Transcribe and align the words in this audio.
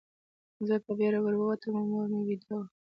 زه 0.67 0.75
په 0.85 0.91
بېړه 0.97 1.19
ور 1.21 1.35
ووتم 1.37 1.73
او 1.79 1.85
مور 1.91 2.07
مې 2.11 2.21
ویده 2.27 2.53
وه 2.57 2.65